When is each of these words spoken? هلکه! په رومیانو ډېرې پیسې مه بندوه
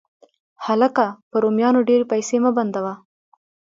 هلکه! 0.65 1.05
په 1.29 1.37
رومیانو 1.43 1.85
ډېرې 1.89 2.05
پیسې 2.11 2.37
مه 2.43 2.51
بندوه 2.57 2.93